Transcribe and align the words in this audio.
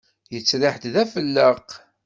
Yettriḥ-d 0.33 0.85
d 0.93 0.95
afelleq. 1.03 1.69